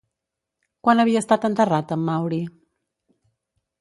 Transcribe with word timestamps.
Quan 0.87 1.03
havia 1.03 1.21
estat 1.25 1.45
enterrat 1.49 1.93
en 1.97 2.07
Mauri? 2.09 2.41